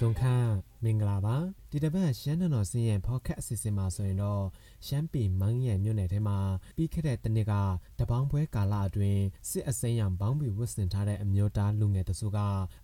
[0.04, 0.50] ုံခန့်
[0.84, 1.36] မင်္ဂလာပါ
[1.70, 4.44] ဒီတစ်ပတ်ရှမ်းတော်စင်းရဲ့ဖောက်ခက်အစီအစဉ်မှာဆိုရင်တော့
[4.86, 6.38] ရှမ်းပြည်မန်းရံမြို့နယ်ထဲမှာ
[6.76, 7.52] ပြီးခဲ့တဲ့တနေ့က
[7.98, 12.38] တပေါင်းပွဲကာလအတွင်းစစ်အစိမ်းရောင်ဘောင်းဘီဝတ်ဆင်ထားတဲ့အမျိုးသားလူငယ်တစုက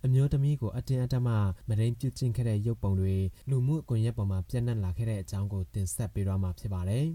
[0.05, 1.29] အမျိုးသမီးကိုအတင်းအဓမ္မ
[1.69, 3.15] မရင်းပြုတ်ကျင့်ခဲ့တဲ့ရုပ်ပုံတွေ
[3.49, 7.07] လူမှုကွန်ရက်ပေါ်မှာပြန့်နှံ့လာခဲ့တဲ့အကြောင်းကိုတင်ဆက်ပေးတော့မှာဖြစ်ပါတယ်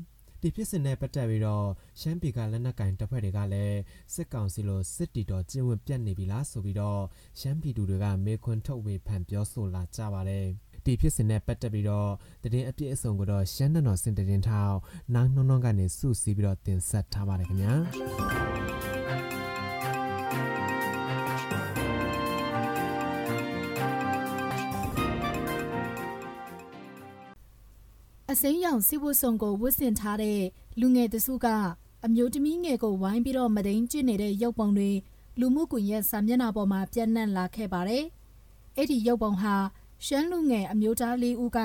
[0.42, 1.66] ဒီဖြစ်စဉ်နဲ့ပတ်သက်ပြီးတော့
[2.00, 3.78] ရှမ်းပြည်ကလက်နက်ကင်တပ်ဖွဲ့တွေကလည်း
[4.14, 7.02] စစ်ကောင်စီလိုစစ်တီတော်ကျင်းဝင်ပြတ်နေပြီလားဆိုပြီးတော့
[7.40, 10.46] ရှမ်းပြည်သူတွေကမေခွန်းထုတ်ဝေဖန်ပြောဆိုလာကြပါတယ်
[10.84, 12.10] ဒီဖြစ်စဉ်နဲ့ပတ်သက်ပြီးတော့
[12.42, 14.76] တည်င်းအပြည့်အစုံကိုတော့ရှမ်းနယ်တော်စင်တရင်ထောက်
[15.14, 18.57] နောက်နှုံနှုံကနေစုစည်းပြီးတော့တင်ဆက်ထားပါတယ်ခင်ဗျာ
[28.42, 30.40] စိမ်းရောင်စီဝတ်ဆုံကိုဝတ်ဆင်ထားတဲ့
[30.80, 31.46] လူငယ်တစုက
[32.04, 34.90] အမျိုးသမီးငယ်ကိုဝိုင်းပြီးတော့မဒိန်ကျင့်နေတဲ့ရုပ်ပုံတွေ
[35.40, 38.04] လူမှုကွန်ရက်စာမျက်နှာပေါ်မှာပြန့်နှံ့လာခဲ့ပါတယ်။
[38.76, 39.54] အဲ့ဒီရုပ်ပုံဟာ
[40.06, 41.58] ရှမ်းလူငယ်အမျိုးသားလေးဦးက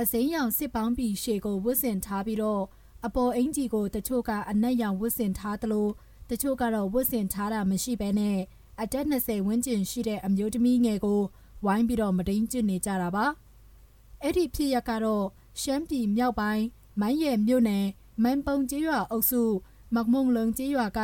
[0.00, 2.62] အစိမ်းရောင်စစ်ပေါင်းပြီးရှေကိုဝတ်ဆင်ထားပြီးတော့
[3.06, 5.88] အပေါ်အင်ဂျီကိုတချို့ကအနက်ရောင်ဝတ်ဆင်ထားသလို
[6.30, 8.38] တချို့ကတော့ဝတ်ဆင်ထားတာမရှိဘဲနဲ့
[8.82, 11.20] အသက်20ဝန်းကျင်ရှိတဲ့အမျိုးသမီးငယ်ကို
[11.64, 13.26] ဝိုင်းပြီးတော့မဒိန်ကျင့်နေကြတာပါ။
[14.22, 15.26] အဲ့ဒီဖြစ်ရကတော့
[15.60, 16.64] ရှမ်းပြည်မြောက်ပိုင်း
[17.00, 17.86] မိုင်းရဲမြို့နယ်
[18.22, 19.42] မန်ပုံကျေးရွာအုပ်စု
[19.94, 21.00] မကမုံလုံကျေးရွာက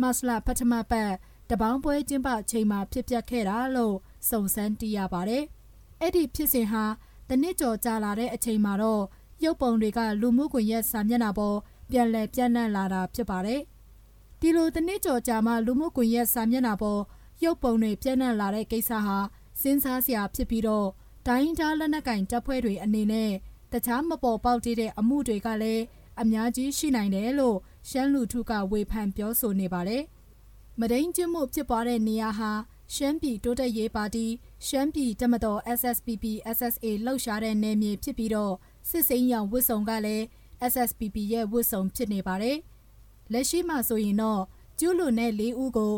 [0.00, 1.10] မဆလာပထမပတ်
[1.50, 3.96] တပေါင်းပွဲကျင်းပချိန်မှာဖြစ်ပျက်ခဲ့တာလို့
[4.28, 5.44] စုံစမ်းသိရပါတယ်။
[6.00, 6.84] အဲ့ဒီဖြစ်စဉ်ဟာ
[7.28, 9.02] တနစ်ကျော်ကြာလာတဲ့အချိန်မှာတော့
[9.44, 11.56] ရုပ်ပုံတွေကလူမှုကွန်ရက်စာမျက်နှာပေါ်
[11.90, 13.60] ပြန်လည်ပြန့်နှံ့လာတာဖြစ်ပါတယ်။
[14.40, 17.00] ဒီလိုတနစ်ကျော်ကြာမှလူမှုကွန်ရက်စာမျက်နှာပေါ်
[17.44, 19.16] ရုပ်ပုံတွေပြန့်နှံ့လာတဲ့ကိစ္စဟာ
[19.60, 20.88] စဉ်းစားစရာဖြစ်ပြီးတော့
[21.26, 23.32] ဒိုင်းသားလက်နက်ကင်တပ်ဖွဲ့တွေအနေနဲ့
[23.72, 25.84] တခြားမပေါ်ပေါက်သေးတဲ့အမှုတွေကလည်း
[26.22, 30.02] အများကြီးရှိနိုင်တယ်လို့ရှမ်းလူထုကဝေဖန်ပြောဆိုနေပါတယ်။
[30.80, 32.50] မဒိန်ကျမှုဖြစ်ပွားတဲ့နေရာဟာ
[32.94, 34.26] ရှမ်းပြည်တိုးတက်ရေးပါတီ
[34.66, 36.24] ရှမ်းပြည်တမတော် SSPP
[36.56, 38.54] SSA လှုပ်ရှားတဲ့နယ်မြေဖြစ်ပြီးတော့
[38.88, 40.24] စစ်စိမ်းရောင်ဝစ်စုံကလည်း
[40.72, 42.56] SSPP ရဲ့ဝစ်စုံဖြစ်နေပါတယ်။
[43.32, 44.42] လက်ရှိမှာဆိုရင်တော့
[44.78, 45.94] ကျူးလွန်တဲ့၄ဦးကို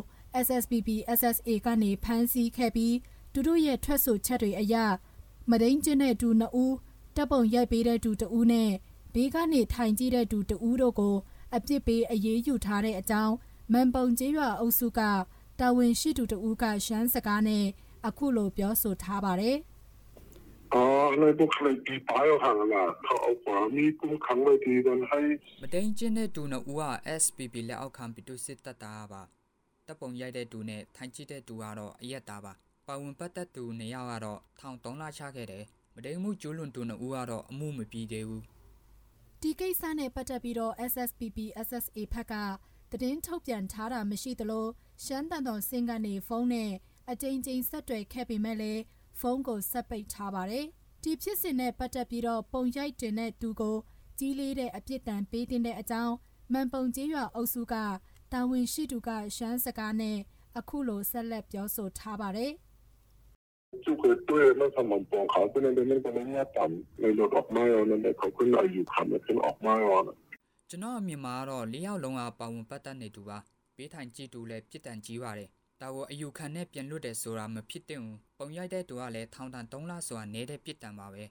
[0.46, 0.88] SSPP
[1.18, 2.96] SSA ကနေဖမ်းဆီးခဲ့ပြီး
[3.32, 4.74] သူတို့ရဲ့ထွက်ဆိုချက်တွေအရ
[5.50, 6.74] မဒိန်ကျတဲ့သူ2ဦး
[7.16, 8.70] တပ်ပုံရိုက်ပေးတဲ့သူတဦးနဲ့
[9.14, 11.16] ဘေးကနေထိုင်ကြည့်တဲ့သူတဦးတို့ကို
[11.54, 13.34] အပြစ်ပေးအရေးယူထားတဲ့အကြောင်း
[13.72, 15.00] မန်ပုံကျေးရွာအုပ်စုက
[15.60, 17.64] တာဝန်ရှိသူတဦးကရှမ်းစကားနဲ့
[18.06, 19.56] အခုလိုပြောဆိုထားပါတယ်။
[20.74, 26.84] အော်လည်းဘုခလိုက်ဒီပါရဟန်လာခေါအကွာမီကုခံလိုက်ဒီဒန်ဟိုင်မတိန်ချင်းတဲ့တူနဦးက
[27.22, 29.22] SPP လက်အောက်ခံပီတုစစ်တပ်သားပါ
[29.86, 32.52] တပ်ပုံရိုက်တဲ့တူနဲ့ထိုင်ကြည့်တဲ့တူကတော့အရက်သားပါ
[32.86, 38.42] ပါဝင်ပတ်သက်သူနေရောက်ကတော့ထောင်3လချခဲ့တယ် မတိမ်မှုကျိုးလွန်သူနှစ်ဦးကတော့အမှုမပြီးသေးဘူး
[39.40, 42.34] ဒီကိစ္စနဲ့ပတ်သက်ပြီးတော့ SSPP SSA ဖက်က
[43.02, 44.66] တည်င်းထုတ်ပြန်ထားတာမရှိသလို
[45.04, 46.70] ရှမ်းတန်တော်စင်ကနေဖုန်းနဲ့
[47.10, 48.82] အကြိမ်ကြိမ်ဆက်တွေခဲ့ပေမဲ့လည်း
[49.20, 50.66] ဖုန်းကိုဆက်ပိတ်ထားပါတယ်
[51.02, 53.76] ဒီဖြစ်စဉ်နဲ့ပတ်သက်ပြီးတော့ပုံရိုက်တင်တဲ့သူကို
[54.18, 56.14] ကြီးလေးတဲ့အပြစ်ဒဏ်ပေးတဲ့အကြောင်း
[56.52, 57.74] မန်ပုံကျေးရွာအုပ်စုက
[58.32, 60.18] တာဝန်ရှိသူကရှမ်းစကားနဲ့
[60.58, 62.52] အခုလိုဆက်လက်ပြောဆိုထားပါတယ်
[63.85, 69.99] 就会对那他们帮考的那个那个人家等那个ออกมาရောနဲ့เขาขึ้นอายุคันเป็นออกมาရော
[70.69, 73.37] ကျွန်တော်အမြင်မှာတော့၄ယောက်လုံးကပါဝင်ပတ်သက်နေသူပါ
[73.75, 75.49] ပေးထိုင်ကြည့်တူလဲပြစ်ဒဏ်ကြီးပါတယ်
[75.81, 81.23] ဒါကိုအယူခံနဲ့ပြန်လွတ်တယ်ဆိုတာမဖြစ်တဲ့ဘူးပုံရိုက်တဲ့သူကလည်းထောင်ဒဏ်3လဆိုတာနေတဲ့ပြစ်ဒဏ်ပါပဲ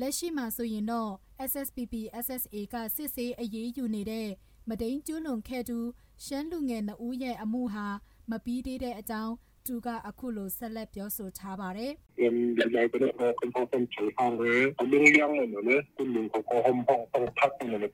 [0.00, 1.10] လက်ရှိမှာဆိုရင်တော့
[1.50, 4.28] SSPP SSA ကစစ်ဆေးအရေးယူနေတဲ့
[4.68, 5.78] မဒိန်ကျွလွန်ခဲ့သူ
[6.24, 7.86] ရှမ်းလူငယ်နှဦးရဲ့အမှုဟာ
[8.30, 9.34] မပြီးသေးတဲ့အကြောင်း
[9.65, 17.93] သူကအခုလိုဆက်လက်ပြောဆိုထားပါတယ်။အမ်ဒီလိုက်တဲ့ဟောကွန်ဖုန်းချေအောင်လေအလုံးရမ်းနေတယ်ကုလူကိုဟောဟောဟောဟောထပ်နေတယ်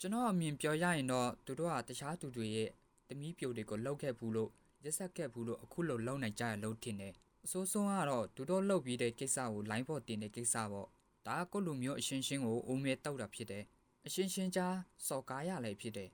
[0.00, 2.68] ကျွန်တော်အမြင်ပြောရရင်တော့သူတို့ကတခြားသူတွေရဲ့
[3.08, 4.50] တမီးပြိုတွေကိုလှုပ်ခဲ့ဘူးလို့
[4.84, 7.12] ရက်ဆက်ခဲ့ဘူးလို့အခုလိုလုံနိုင်ကြရလို့ထင်တယ်
[7.44, 10.88] အစိုးဆုံးကတော့သူတို့လှုပ်ပြီးတဲ့ကိစ္စကိုလိုင်းပေါ်တင်တဲ့ကိစ္စပေါ့
[11.26, 13.64] ဒါကကိုလူမျိုးအရှင်းရှင်းကိုအုံမဲတောက်တာဖြစ်တယ်
[14.06, 14.76] အရှင်းရှင်းကြား
[15.06, 16.10] စော်ကားရလည်းဖြစ်တယ်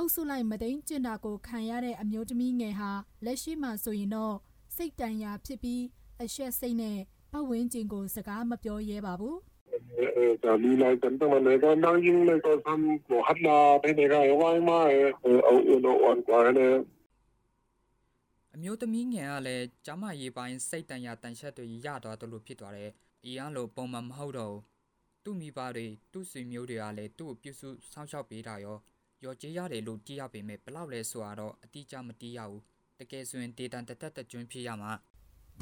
[0.00, 2.90] အုပ်စုလိုက်မသိန်းကျင်တာကိုခံရတဲ့အမျိုးသမီးငယ်ဟာ
[3.24, 4.34] လက်ရှိမှာဆိုရင်တော့
[4.76, 5.82] စိတ်တန်ရာဖြစ်ပြီး
[6.22, 6.98] အရှက်စိတ်နဲ့
[7.32, 9.36] ပတ်ဝန်းကျင်ကိုစကားမပြောရဲပါဘူး။
[10.42, 16.68] ဒါလီလိုက်တန်တမနေကနောင်းရင်လည်းတော့ဆမ်ကိုဟတ်လာတဲ့နေကရောဝိုင်းမအဲအိုအိုနိုဝန်ကွာနေ
[18.54, 22.90] အမျိုးသမီးငယ်ကလည်းကျမရေးပိုင်းစိတ်တန်ရာတန်ရှက်တွေရသွားတယ်လို့ဖြစ်သွားတယ်။
[23.24, 24.62] အီအားလိုပုံမှန်မဟုတ်တော့ဘူး။
[25.24, 28.78] သူ့မိဘတွေသူ့ဆွေမျိုးတွေကလည်းသူ့ကိုပြုစုစောင့်ရှောက်ပေးတာရော
[29.24, 32.62] ရော်ကြေးရတယ်လို့ကြည့်ရပေမဲ့ဘလောက်လဲဆိုတော့အတိအကျမတီးရဘူး
[32.98, 34.92] တကယ်ဆိုရင်ဒေတာတသက်တကျွန်းဖြစ်ရမှာ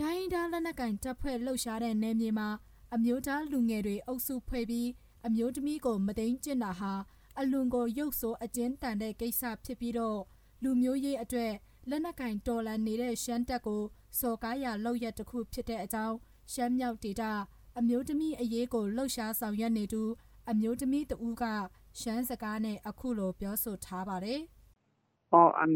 [0.01, 2.49] ဒိုင်းဒါလက်နက်ကင်တပ်ဖွဲ့လှုပ်ရှားတဲ့နယ်မြေမှာ
[2.95, 4.89] အမျိုးသားလူငယ်တွေအုပ်စုဖွဲ့ပြီး
[5.27, 6.93] အမျိုးသမီးကိုမတိန်ကျင့်တာဟာ
[7.41, 10.21] အလွန်ကိုရုပ်ဆိုးအကျဉ်းတန်တဲ့ကိစ္စဖြစ်ပြီးတော့
[10.63, 11.53] လူမျိုးရေးအတွက်
[11.91, 13.83] လက်နက်ကင်တော်လန်နေတဲ့ရှမ်းတပ်ကို
[14.21, 16.17] စော်ကားရလောက်ရက်တစ်ခုဖြစ်တဲ့အကြောင်း
[16.53, 17.33] ရှမ်းမြောက်ဒေတာ
[17.79, 20.03] အမျိုးသမီးအရေးကိုလှုပ်ရှားဆောင်ရွက်နေသူ
[20.51, 21.45] အမျိုးသမီးတဦးက
[22.01, 24.41] ရှမ်းစကားနဲ့အခုလိုပြောဆိုထားပါတယ်။
[25.35, 25.75] အော်အန်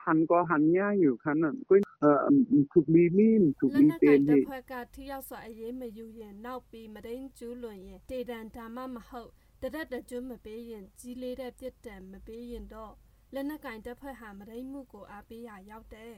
[0.00, 3.28] ဟန်ကောဟန်ညာอยู่ခနကွင်းအမ်သူမီမီ
[3.58, 9.30] သူမီတေနေလက်နက်ကတိရောက်စွာအရေးမယူရင်နောက်ပြီးမဒိန်ကျူးလွန်ရင်တေတန်ဒါမှမဟုတ်
[9.62, 12.92] တရက်တကျွန်းမပေးရင်ကြီးလေးတဲ့ပြစ်ဒဏ်မပေးရင်တော့
[13.34, 16.14] လက်နက်ကင်တပ်ဖွဲ့ဟာမဒိန်မှုကိုအားပေးရရောက်တယ်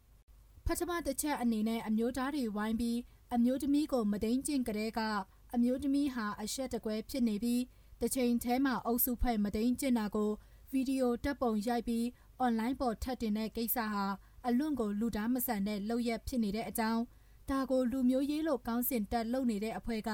[0.66, 2.98] ။ပထမတစ်ချက်အနေနဲ့အမျိုးသားတွေဝိုင်းပြီး
[3.34, 5.00] အမျိုးသမီးကိုမဒိန်ကျင့်ကြတဲ့က
[5.54, 7.62] အမျိုးသမီးဟာအဆက်တကွဲဖြစ်နေပြီး
[8.02, 10.30] ။တစ်ချိန်တည်းမှာအုပ်စုဖွဲ့မတိန်ကျင်တာကို
[10.72, 12.06] ဗီဒီယိုတပ်ပုံရိုက်ပြီး
[12.38, 14.04] အွန်လိုင်းပေါ်ထပ်တင်တဲ့ကိစ္စဟာ
[14.46, 17.02] အလွန့်ကိုလူသားမဆန်တဲ့လုပ်ရက်ဖြစ်နေတဲ့အကြောင်း
[17.50, 20.10] ဒါကိုလူမျိုးရေးလို့ကောင်းစင်တက်လုပ်နေတဲ့အဖွဲ့က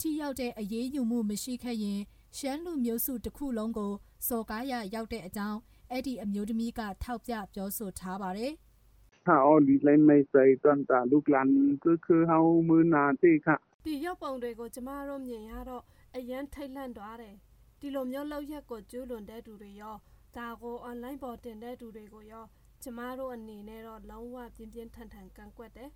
[0.00, 2.00] ထိရောက်တဲ့အရေးယူမှုမရှိခဲ့ရင်
[2.38, 3.92] ရှမ်းလူမျိုးစုတစ်ခုလုံးကို
[4.28, 5.58] စော်ကားရရောက်တဲ့အကြောင်း
[5.90, 8.52] အဲ့ဒီအမျိုးသမီးကထောက်ပြပြောဆိုထားပါတယ်။
[9.26, 11.48] ဟာအော်ဒီလိုင်းမိုက်ဆိုင်တန်တာလူကလန်
[11.84, 13.46] ကခဟောင်းမနာတိခ။
[13.84, 15.82] ဒီရောက်ပုံတွေကိုကျမတို့မြင်ရတော့
[16.16, 17.36] အရန်ထိတ်လန့်သွားတယ်
[17.80, 19.96] ဒီလိုမျိုးလောက်ရက်ကိုကျူးလွန်တဲ့သူတွေရော
[20.36, 22.44] ဒါကိုအွန်လိုင်းပေါ်တင်တဲ့သူတွေကိုရော
[22.82, 25.90] ကျမတို့အနေနဲ့တော့လုံးဝပြင်းပြင်းထန်ထန်ကန့်ကွက်တယ်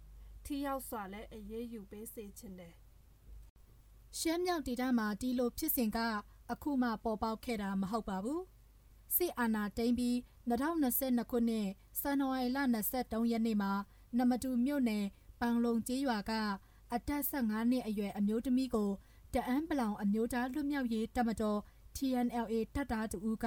[0.45, 2.75] ထိရောက်စွာလဲအရေးယူပေးစေချင်တယ်
[4.19, 5.99] ရှမ်းမြောက်ဒေသမှာဒီလိုဖြစ်စဉ်က
[6.53, 8.43] အခုမှပေါ်ပေါက်ခဲ့တာမဟုတ်ပါဘူး
[9.17, 10.17] စစ်အာဏာသိမ်းပြီး
[10.49, 11.67] 2022ခုနှစ်
[12.01, 12.59] ဇန်နဝါရီလ
[12.95, 13.73] 23ရက်နေ့မှာ
[14.19, 15.05] နမတူမြို့နယ်
[15.41, 16.33] ပန်းလုံကျေးရွာက
[16.95, 18.91] အသက်15နှစ်အရွယ်အမျိုးသမီးကို
[19.37, 21.61] တအန်းပလောင်အမျိုးသားလွတ်မြောက်ရေးတပ်မတော်
[21.97, 23.47] TNLA တပ်သားတူက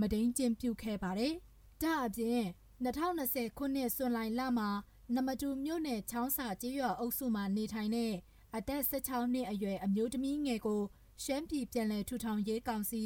[0.00, 1.34] မဒိန်ကျင်ပြုခဲ့ပါတယ်။
[1.82, 2.42] ဒါအပြင်
[2.84, 4.68] 2020ခုနှစ်ဇွန်လလမှာ
[5.14, 8.12] နမတူမြို့နယ်ချောင်းစာကျေးရွာအုပ်စုမှာနေထိုင်တဲ့
[8.56, 10.82] အသက်16နှစ်အရွယ်အမျိုးသမီးငယ်ကို
[11.24, 13.02] ရှမ်းပြည်ပြည်နယ်ထူထောင်ရေးကောင်စီ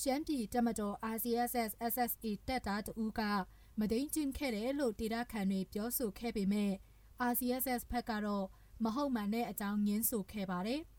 [0.00, 3.20] ရှမ်းပြည်တပ်မတော် RCSS SSA တပ်သားတူက
[3.78, 6.72] မဒိန်ကျင်ခဲ့တယ်လို့ဒေတာခန်တွေပြောဆိုခဲ့ပေမဲ့
[7.30, 8.46] RCSS ဘက်ကတော့
[8.84, 10.82] မဟုတ်မှန်တဲ့အကြောင်းငင်းဆိုခဲ့ပါတယ်။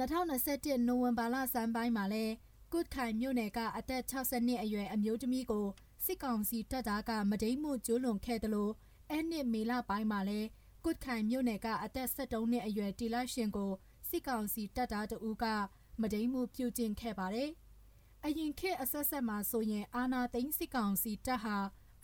[0.00, 2.24] 2021နိုဝင်ဘာလဆန်းပိုင်းမှာလဲ
[2.72, 5.66] ကုတ်ခိုင်မြို့နယ်ကအသက်60နှစ်အရွယ်အမျိုးသမီးကို
[6.04, 8.72] စစ်ကောင်စီတပ်သားကမဒိန်မှုကျူးလွန်ခဲ့တယ်လို့
[9.10, 10.40] အဲ့နှစ်မေလပိုင်းမှာလဲ
[10.84, 13.72] ကုတ်ခိုင်မြို့နယ်ကအသက်73နှစ်အရွယ်တီလာရှင်ကို
[14.08, 15.44] စစ်ကောင်စီတပ်သားတဦးက
[16.00, 17.50] မဒိန်မှုပြုကျင့်ခဲ့ပါတယ်။
[18.24, 21.56] အရင်ခေတ်အဆက်ဆက်မှာဆိုရင်အာနာသိန်းစစ်ကောင်စီတပ်ဟာ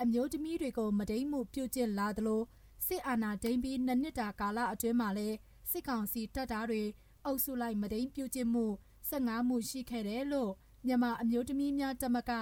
[0.03, 2.43] အမျိုးသမီးတွေကိုမဒိန်မှုပြုကျင့်လာသလို
[2.87, 5.29] စစ်အာဏာသိမ်းပြီးနှစ်နှစ်တာကာလအတွင်းမှာလဲ
[5.71, 6.83] စစ်ကောင်စီတပ်သားတွေ
[7.29, 8.67] အုပ်စုလိုက်မဒိန်ပြုကျင့်မှု
[9.11, 10.53] 15မှုရှိခဲ့တယ်လို့
[10.87, 12.33] မြန်မာအမျိုးသမီးများတမက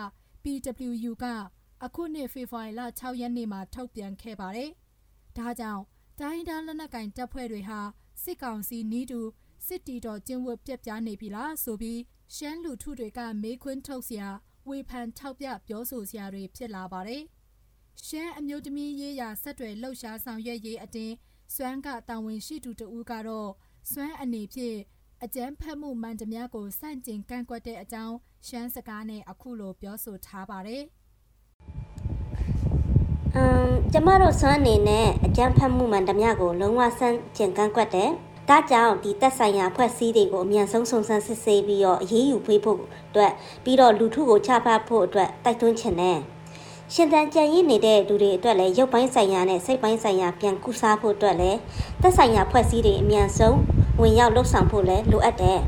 [0.42, 1.24] PWU က
[1.84, 4.70] အခုနှစ်ဖေဖော်ဝါရီလ6ရက်နေ့မှာထုတ်ပြန်ခဲ့ပါတယ်။
[5.36, 5.82] ဒါကြောင့်
[6.20, 7.80] တိုင်းဒါလက်နက်ကင်တပ်ဖွဲ့တွေဟာ
[8.22, 9.20] စစ်ကောင်စီနီးတူ
[9.66, 12.00] စစ်တီတော်ကျင်းဝတ်ပြက်ပြားနေပြီလားဆိုပြီး
[12.34, 14.28] ရှမ်းလူထုတွေကမေးခွန်းထုတ်စရာ
[14.68, 17.22] ဝေဖန်ထောက်ပြပြောဆိုစရာတွေဖြစ်လာပါတယ်။
[18.06, 21.14] ရှမ်းအမျိုးသမီးရေးရာဆက်တွယ်လှုပ်ရှားဆောင်ရွက်ရေးအတင်း
[21.54, 23.50] စွမ်းကတာဝန်ရှိသူတဦးကတော့
[23.92, 24.78] စွမ်းအနေဖြင့်
[25.24, 28.14] အကြမ်းဖက်မှုမှန်သမျှကိုစန့်ကျင်ကန့်ကွက်တဲ့အကြောင်း
[28.46, 30.82] ရှမ်းစကားနဲ့အခုလိုပြောဆိုထားပါတယ်။
[33.36, 38.10] အမ်ကျမတို့စွမ်းအနေနဲ့အကြမ်းဖက်မှုမှန်သမျှကိုလုံးဝဆန့်ကျင်ကန့်ကွက်တယ်။
[38.48, 42.78] ဒါကြောင့်ဒီတက်ဆိုင်ရာဖွဲ့စည်းတွေကိုအမြန်ဆုံးစုံစမ်းစစ်ဆေးပြီးတော့အရေးယူပေးဖို့
[43.08, 43.32] အတွက်
[43.64, 46.18] ပြီးတော့လူထုကိုချပဖို့အတွက်တိုက်တွန်းချင်တယ်။
[46.94, 51.58] ရှင်တန်ကြံရည်နေတဲ့လူတွေအတွက်လည်းရုပ်ပိုင်းဆိုင်ရာနဲ့စိတ်ပိုင်းဆိုင်ရာပြန်ကုစားဖို့အတွက်လည်း
[52.02, 53.56] တက်ဆိုင်ရာဖွဲ့စည်းတွေအမြန်ဆုံး
[54.00, 55.60] ဝင်ရောက်လှုပ်ဆောင်ဖို့လည်းလိုအပ်တယ်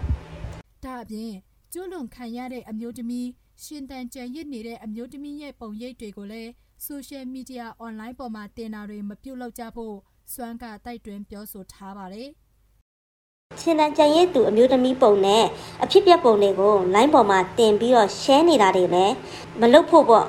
[0.85, 1.33] ဒါအပြင်
[1.73, 3.29] ကျွလွန်ခံရတဲ့အမျိုးသမီး
[3.65, 6.51] ရှင်တန်ကြံရစ်နေတဲ့အမျိုးသမီးရဲ့ပုံရိပ်တွေကိုလည်း
[6.85, 9.95] ဆိုရှယ်မီဒီယာအွန်လိုင်းပေါ်မှာတင်တာတွေမပြုတ်လောက်ကြဖို့
[10.33, 12.29] စွမ်းကတိုက်တွန်းပြောဆိုထားပါတယ်။
[13.61, 15.45] ရှင်တန်ကြံရည်သူအမျိုးသမီးပုံနဲ့
[15.83, 19.15] အဖြစ်ပြက်ပုံတွေကို line ပေါ်မှာတင်ပြီးတော့ share နေတာတွေလည်း
[19.61, 20.27] မလုပ်ဖို့ပေါ့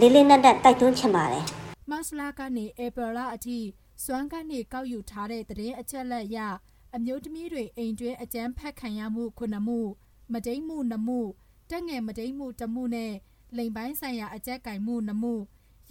[0.00, 1.44] လေးလေးနက်နက်တိုက်တွန်းချင်ပါတယ်
[1.90, 3.58] မတ်လကနေဧပြီလအထိ
[4.04, 6.38] စွမ်းကနေကောက်ယူထားတဲ့သတင်းအချက်လက်အရ
[6.94, 9.80] အမျိုးသမီးတွေအိမ်တွင်းအကြမ်းဖက်ခံရမှုခုနှစ်မှု
[10.32, 11.20] မဒိမ့်မှုနှစ်မှု
[11.70, 13.12] တက်ငယ်မဒိမ့်မှုတစ်မှုနဲ့
[13.56, 15.34] လိမ်ပိုင်းဆိုင်ရာအကြက်ကင်မှုနှစ်မှု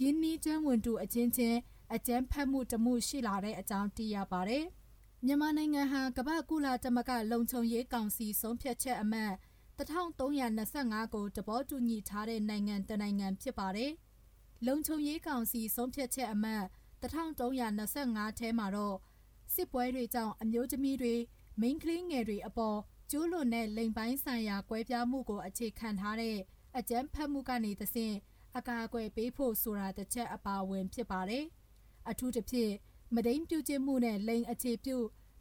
[0.00, 1.58] ရင်းနှီးကျွမ်းဝင်သူအချင်းချင်း
[1.94, 4.64] အကြမ်းဖက်မှုတစ်မှုရှိလာတဲ့အကြောင်းသိရပါတယ်။
[5.24, 9.32] မြန်မာနိုင်ငံဟာကမ္ဘာကုလသမဂ္ဂလုံခြုံရေးကောင်စီဆုံးဖြတ်ချက်အမှတ်
[9.78, 13.92] 1325ကိုတဘောတူညီထားတဲ့နိုင်ငံတစ်နိုင်ငံဖြစ်ပါတယ်။
[14.66, 16.62] လုံခြုံရေးကောင်စီဆုံးဖြတ်ချက်အမှတ်
[17.02, 18.96] 1325ထဲမှာတော့
[19.54, 21.14] စစ်ပွဲတွေကြောင့်အမျိုးသမီးတွေ
[21.60, 22.78] မိန်းကလေးငယ်တွေအပေါ်
[23.10, 26.36] ကျူးလွန်တဲ့လိမ်ပိုင်းဆိုင်ရာကွဲပြားမှုကိုအခြေခံထားတဲ့
[26.78, 28.14] အကြမ်းဖက်မှုကနေသဖြင့်
[28.56, 31.44] အကာအကွယ်ပေးဖို့ဆိုတာတစ်ချက်အပါအဝင်ဖြစ်ပါတယ်။
[32.10, 32.72] အထူးသဖြင့်
[33.14, 34.96] မဒိန်ပြုကျင့်မှုနဲ့လိန်အခြေပြု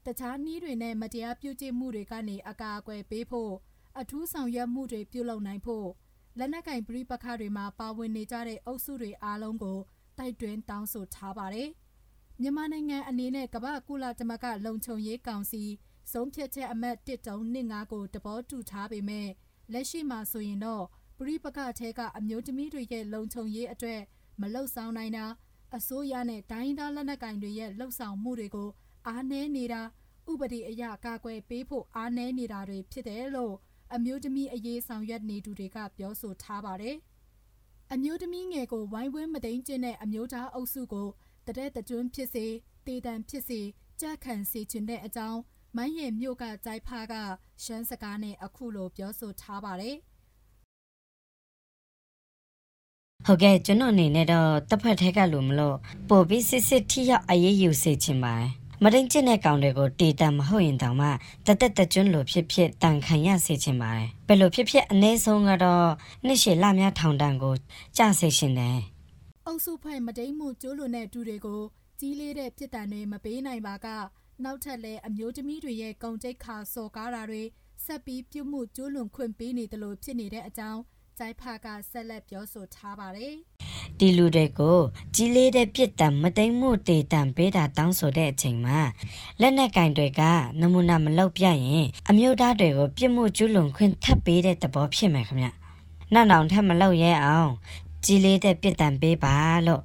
[0.06, 3.54] တခြားနည်းတွေနဲ့မတရားပြုကျင့်မှုတွေကနေအကာအကွယ်ပေးဖို့
[4.00, 5.88] အထူးဆောင်ရွက်မှုတွေပြုလုပ်နိုင်ဖို့
[6.38, 9.80] လက်နက်ကင်ပြည်ပခါတွေမှာပါဝင်နေကြတဲ့အုပ်စုတွေအားလုံးကို
[10.18, 11.70] တိုက်တွန်းတောင်းဆိုထားပါတယ်။
[12.44, 15.64] မြန်မာနိုင်ငံအနေနဲ့ကမ္ဘာကုလသမဂ္ဂလုံခြုံရေးကောင်စီ
[16.12, 19.28] ဆုံးဖြတ်ချက်အမှတ်1.25ကိုတဘောတူထားပေမဲ့
[19.74, 20.84] လက်ရှိမှာဆိုရင်တော့
[21.18, 24.02] ပြိပကထဲကအမျိုးသမီးတွေရဲ့လုံခြုံရေးအတွက်
[24.42, 25.26] မလုံဆောင်နိုင်တာ
[25.78, 28.70] အစိုးရနဲ့တိုင်းဒေသလက်နက်ကိုင်တွေရဲ့လှုပ်ဆောင်မှုတွေကို
[29.08, 29.82] အားနည်းနေတာ
[30.32, 33.54] ဥပဒေအရကာကွယ်ပေးဖို့အားနည်းနေတာတွေဖြစ်တယ်လို့
[33.96, 36.98] အမျိုးသမီးအရေးဆောင်ရွက်နေသူတွေကပြောဆိုထားပါတယ်။
[37.94, 41.10] အမျိုးသမီးငယ်ကိုဝိုင်းဝန်းမသိမ်းကျင့်တဲ့အမျိုးသားအုပ်စုကို
[41.48, 42.46] တတဲ့တကျွန်းဖြစ်စေ
[42.86, 43.60] တေတံဖြစ်စေ
[44.02, 45.40] ကြက်ခံစေခြင်းတဲ့အကြောင်း
[45.76, 47.14] မိုင်းရဲ့မြို့ကကြိုက်ဖားက
[47.64, 49.98] ရှမ်းစကားနဲ့အခုလိုပြောဆိုထားပါတယ်။
[53.26, 55.78] ဟုတ်ကဲ့ကျွန်တော်အနေနဲ့တော့တစ်ဖက်ထဲကလို့မလို့
[56.10, 58.50] ပို့ပြီးစစ်စစ်ထိရောက်အရေးယူစေချင်ပါတယ်
[58.84, 61.08] မတိန်ကျင့်တဲ့ကောင်တွေကိုတေတံမဟုတ်ရင်တောင်မှ
[61.46, 65.88] တသက်တကျွန်းလိုဖြစ်ဖြစ်တန်ခံရစေချင်ပါတယ်ဘယ်လိုဖြစ်ဖြစ်အ ਨੇ ဆုံးကတော့
[66.26, 67.56] နှစ်ရှည်လများထောင်တန်းကို
[67.98, 68.78] ကြစေရှင်တယ်
[69.48, 71.62] အုပ်စုဖွဲ့မတိမ်မှုကျိုးလွန်တဲ့သူတွေကို
[72.00, 73.88] ကြီးလေးတဲ့ပြစ်ဒဏ်တွေမပေးနိုင်ပါက
[74.44, 77.44] နောက်ထပ်လည်းအမျိုးသမီးတွေရဲ့ဂုံတိတ်ခါစော်ကားတာတွေ
[77.86, 80.82] ဆက်ပြီးပြုမှုကျိုးလွန်ခွင့်ပေးနေတယ်လို့ဖြစ်နေတဲ့အကြောင်း
[81.18, 83.36] ကြိုက်ဖာကဆက်လက်ပြောဆိုထားပါတယ်
[84.00, 84.80] ဒီလူတွေကို
[85.16, 88.80] ကြီးလေးတဲ့ပြစ်ဒဏ်မတိမ်မှုတေတံပေးတာတောင်းဆိုတဲ့အချိန်မှာ
[89.42, 90.22] လက်နက်ကင်တွေက
[90.60, 95.48] နမူနာမလောက်ပြရင်အမျိုးသားတွေကိုပြစ်မှုကျူးလွန်ခွင့်ထပ်ပေးတဲ့သဘောဖြစ်မယ်ခင်ဗျ
[96.14, 97.52] နောက်နောက်ထပ်မလောက်ရဲအောင်
[98.06, 99.36] ကြီးလေးတဲ့ပြစ်ဒဏ်ပေးပါ
[99.68, 99.82] လို့